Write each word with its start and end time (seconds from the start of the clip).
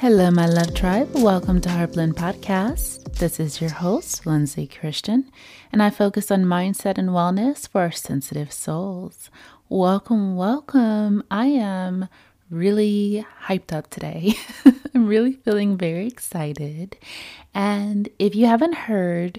Hello, 0.00 0.30
my 0.30 0.46
love 0.46 0.72
tribe. 0.72 1.10
Welcome 1.12 1.60
to 1.60 1.68
Heartblend 1.68 2.14
Podcast. 2.14 3.18
This 3.18 3.38
is 3.38 3.60
your 3.60 3.68
host, 3.68 4.24
Lindsay 4.24 4.66
Christian, 4.66 5.30
and 5.70 5.82
I 5.82 5.90
focus 5.90 6.30
on 6.30 6.46
mindset 6.46 6.96
and 6.96 7.10
wellness 7.10 7.68
for 7.68 7.82
our 7.82 7.92
sensitive 7.92 8.50
souls. 8.50 9.28
Welcome, 9.68 10.36
welcome. 10.36 11.22
I 11.30 11.48
am 11.48 12.08
really 12.48 13.26
hyped 13.44 13.74
up 13.74 13.90
today. 13.90 14.36
I'm 14.94 15.06
really 15.06 15.34
feeling 15.34 15.76
very 15.76 16.06
excited. 16.06 16.96
And 17.52 18.08
if 18.18 18.34
you 18.34 18.46
haven't 18.46 18.76
heard, 18.88 19.38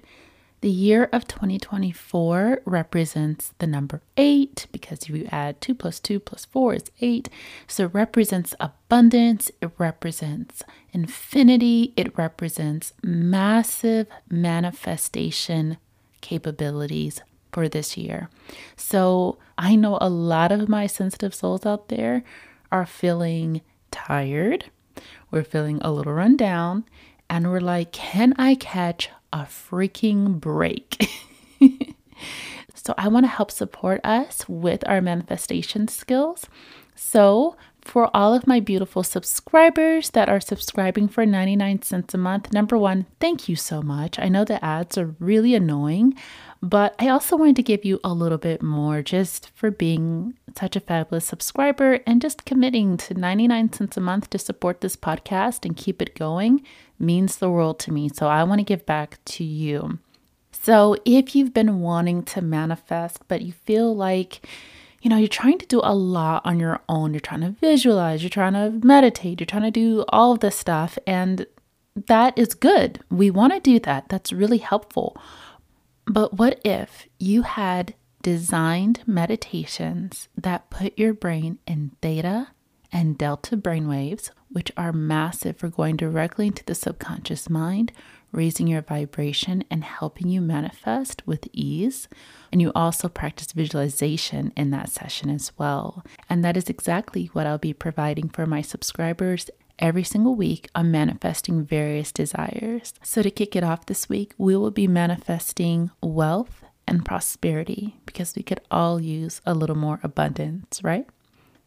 the 0.62 0.70
year 0.70 1.10
of 1.12 1.28
2024 1.28 2.62
represents 2.66 3.54
the 3.58 3.66
number 3.66 4.02
eight 4.16 4.68
because 4.72 5.10
you 5.10 5.28
add 5.32 5.60
two 5.60 5.74
plus 5.74 6.00
two 6.00 6.20
plus 6.20 6.46
four 6.46 6.76
is 6.76 6.92
eight. 7.02 7.30
So 7.68 7.86
it 7.86 7.94
represents 7.94 8.54
abundance, 8.60 9.50
it 9.60 9.72
represents 9.80 10.62
infinity, 10.94 11.94
it 11.98 12.16
represents 12.16 12.94
massive 13.04 14.06
manifestation 14.30 15.78
capabilities 16.22 17.22
for 17.52 17.68
this 17.68 17.98
year. 17.98 18.30
So 18.76 19.40
I 19.58 19.76
know 19.76 19.98
a 20.00 20.10
lot 20.10 20.52
of 20.52 20.70
my 20.70 20.86
sensitive 20.86 21.34
souls 21.34 21.66
out 21.66 21.90
there 21.90 22.24
are 22.72 22.86
feeling 22.86 23.62
tired, 23.90 24.66
we're 25.32 25.44
feeling 25.44 25.80
a 25.82 25.92
little 25.92 26.14
run 26.14 26.38
down, 26.38 26.86
and 27.32 27.50
we're 27.50 27.60
like, 27.62 27.92
can 27.92 28.36
I 28.38 28.54
catch 28.54 29.10
a 29.34 29.40
freaking 29.40 30.40
break. 30.40 31.10
so, 32.74 32.94
I 32.98 33.08
want 33.08 33.24
to 33.26 33.30
help 33.30 33.52
support 33.52 34.02
us 34.04 34.48
with 34.48 34.88
our 34.88 35.02
manifestation 35.02 35.88
skills. 35.88 36.48
So, 36.96 37.56
for 37.82 38.16
all 38.16 38.34
of 38.34 38.46
my 38.46 38.60
beautiful 38.60 39.04
subscribers 39.04 40.12
that 40.12 40.30
are 40.30 40.40
subscribing 40.40 41.08
for 41.08 41.26
99 41.26 41.82
cents 41.82 42.14
a 42.14 42.18
month, 42.18 42.54
number 42.54 42.78
one, 42.78 43.08
thank 43.20 43.50
you 43.50 43.56
so 43.56 43.82
much. 43.82 44.20
I 44.20 44.28
know 44.28 44.46
the 44.46 44.64
ads 44.64 44.98
are 44.98 45.16
really 45.20 45.56
annoying, 45.56 46.16
but 46.62 46.96
I 47.00 47.08
also 47.10 47.36
wanted 47.36 47.56
to 47.58 47.64
give 47.64 47.84
you 47.84 48.00
a 48.04 48.14
little 48.14 48.38
bit 48.38 48.62
more 48.62 49.02
just 49.02 49.50
for 49.56 49.72
being 49.72 50.36
such 50.56 50.76
a 50.76 50.80
fabulous 50.80 51.26
subscriber 51.26 52.00
and 52.06 52.22
just 52.22 52.46
committing 52.46 52.98
to 52.98 53.16
99 53.16 53.74
cents 53.74 53.98
a 53.98 54.02
month 54.02 54.30
to 54.30 54.38
support 54.38 54.82
this 54.82 54.96
podcast 54.96 55.66
and 55.66 55.76
keep 55.76 56.02
it 56.02 56.18
going 56.18 56.64
means 57.00 57.38
the 57.38 57.50
world 57.50 57.80
to 57.80 57.92
me. 57.92 58.10
So 58.10 58.28
I 58.28 58.44
want 58.44 58.60
to 58.60 58.64
give 58.64 58.86
back 58.86 59.18
to 59.26 59.44
you. 59.44 59.98
So 60.52 60.96
if 61.04 61.36
you've 61.36 61.54
been 61.54 61.80
wanting 61.80 62.22
to 62.24 62.42
manifest, 62.42 63.28
but 63.28 63.42
you 63.42 63.54
feel 63.54 63.96
like, 63.96 64.48
you 65.02 65.10
know, 65.10 65.18
you're 65.18 65.28
trying 65.28 65.58
to 65.58 65.66
do 65.66 65.82
a 65.84 65.96
lot 65.96 66.46
on 66.46 66.60
your 66.60 66.82
own, 66.88 67.14
you're 67.14 67.22
trying 67.22 67.42
to 67.42 67.56
visualize, 67.60 68.22
you're 68.22 68.30
trying 68.30 68.54
to 68.54 68.86
meditate, 68.86 69.40
you're 69.40 69.48
trying 69.48 69.64
to 69.64 69.72
do 69.72 70.06
all 70.10 70.34
of 70.34 70.42
this 70.42 70.56
stuff, 70.56 71.00
and 71.08 71.48
that 71.96 72.38
is 72.38 72.54
good. 72.54 73.00
We 73.10 73.32
want 73.32 73.54
to 73.54 73.60
do 73.60 73.80
that. 73.80 74.10
That's 74.10 74.32
really 74.32 74.60
helpful. 74.60 75.18
But 76.06 76.38
what 76.38 76.60
if 76.66 77.08
you 77.20 77.44
had 77.44 77.94
designed 78.22 79.02
meditations 79.08 80.28
that 80.38 80.70
put 80.70 80.98
your 80.98 81.14
brain 81.14 81.60
in 81.66 81.92
theta 82.02 82.50
and 82.92 83.18
delta 83.18 83.56
brainwaves, 83.56 84.32
which 84.50 84.72
are 84.76 84.92
massive 84.92 85.58
for 85.58 85.70
going 85.70 85.96
directly 85.96 86.48
into 86.48 86.64
the 86.66 86.76
subconscious 86.76 87.50
mind, 87.50 87.92
raising 88.32 88.68
your 88.68 88.82
vibration 88.82 89.64
and 89.70 89.84
helping 89.84 90.28
you 90.28 90.42
manifest 90.42 91.26
with 91.26 91.48
ease. 91.54 92.08
And 92.52 92.62
you 92.62 92.72
also 92.76 93.08
practice 93.08 93.52
visualization 93.52 94.52
in 94.56 94.72
that 94.72 94.90
session 94.90 95.30
as 95.30 95.52
well. 95.58 96.04
And 96.30 96.44
that 96.44 96.58
is 96.58 96.70
exactly 96.70 97.28
what 97.34 97.48
I'll 97.48 97.58
be 97.58 97.74
providing 97.74 98.30
for 98.30 98.46
my 98.46 98.62
subscribers 98.62 99.50
every 99.82 100.04
single 100.04 100.36
week 100.36 100.70
on 100.76 100.92
manifesting 100.92 101.66
various 101.66 102.12
desires. 102.12 102.94
So, 103.04 103.22
to 103.22 103.32
kick 103.32 103.56
it 103.56 103.64
off 103.64 103.88
this 103.88 104.08
week, 104.08 104.34
we 104.38 104.56
will 104.56 104.72
be 104.72 104.88
manifesting 104.88 105.92
wealth 106.02 106.64
and 106.88 107.06
prosperity 107.06 107.98
because 108.06 108.36
we 108.36 108.44
could 108.44 108.62
all 108.70 109.02
use 109.02 109.42
a 109.46 109.54
little 109.54 109.78
more 109.78 110.00
abundance, 110.04 110.84
right? 110.84 111.08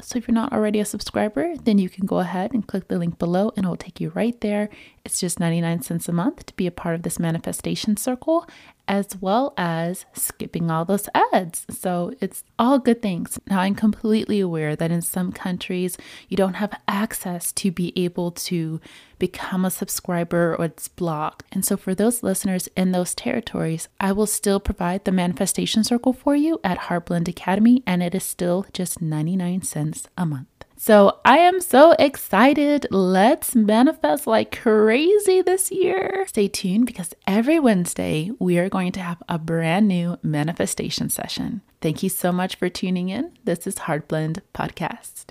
So 0.00 0.18
if 0.18 0.26
you're 0.26 0.34
not 0.34 0.52
already 0.52 0.80
a 0.80 0.84
subscriber, 0.84 1.54
then 1.56 1.78
you 1.78 1.88
can 1.88 2.04
go 2.04 2.18
ahead 2.18 2.52
and 2.52 2.66
click 2.66 2.88
the 2.88 2.98
link 2.98 3.18
below 3.18 3.52
and 3.56 3.64
it 3.64 3.68
will 3.68 3.76
take 3.76 4.00
you 4.00 4.10
right 4.10 4.38
there. 4.40 4.68
It's 5.04 5.20
just 5.20 5.38
99 5.38 5.82
cents 5.82 6.08
a 6.08 6.12
month 6.12 6.46
to 6.46 6.56
be 6.56 6.66
a 6.66 6.72
part 6.72 6.94
of 6.94 7.02
this 7.02 7.18
manifestation 7.18 7.96
circle, 7.96 8.46
as 8.86 9.16
well 9.20 9.54
as 9.56 10.04
skipping 10.12 10.70
all 10.70 10.84
those 10.84 11.08
ads. 11.32 11.66
So 11.70 12.12
it's 12.20 12.44
all 12.58 12.78
good 12.78 13.00
things. 13.02 13.38
Now, 13.48 13.60
I'm 13.60 13.74
completely 13.74 14.40
aware 14.40 14.76
that 14.76 14.90
in 14.90 15.02
some 15.02 15.32
countries, 15.32 15.96
you 16.28 16.36
don't 16.36 16.54
have 16.54 16.78
access 16.86 17.52
to 17.52 17.70
be 17.70 17.92
able 17.96 18.30
to 18.32 18.80
become 19.18 19.64
a 19.64 19.70
subscriber 19.70 20.54
or 20.56 20.66
it's 20.66 20.88
blocked. 20.88 21.44
And 21.52 21.64
so, 21.64 21.76
for 21.76 21.94
those 21.94 22.22
listeners 22.22 22.68
in 22.76 22.92
those 22.92 23.14
territories, 23.14 23.88
I 24.00 24.12
will 24.12 24.26
still 24.26 24.60
provide 24.60 25.04
the 25.04 25.12
manifestation 25.12 25.84
circle 25.84 26.12
for 26.12 26.36
you 26.36 26.60
at 26.62 26.78
Heartblend 26.78 27.28
Academy, 27.28 27.82
and 27.86 28.02
it 28.02 28.14
is 28.14 28.24
still 28.24 28.66
just 28.72 29.00
99 29.00 29.62
cents 29.62 30.08
a 30.18 30.26
month. 30.26 30.53
So 30.76 31.18
I 31.24 31.38
am 31.38 31.60
so 31.60 31.92
excited. 31.98 32.86
Let's 32.90 33.54
manifest 33.54 34.26
like 34.26 34.60
crazy 34.60 35.40
this 35.40 35.70
year. 35.70 36.24
Stay 36.28 36.48
tuned 36.48 36.86
because 36.86 37.14
every 37.26 37.58
Wednesday 37.58 38.30
we 38.38 38.58
are 38.58 38.68
going 38.68 38.92
to 38.92 39.00
have 39.00 39.22
a 39.28 39.38
brand 39.38 39.88
new 39.88 40.18
manifestation 40.22 41.08
session. 41.08 41.62
Thank 41.80 42.02
you 42.02 42.08
so 42.08 42.32
much 42.32 42.56
for 42.56 42.68
tuning 42.68 43.08
in. 43.08 43.32
This 43.44 43.66
is 43.66 43.76
Heartblend 43.76 44.40
Podcast. 44.52 45.26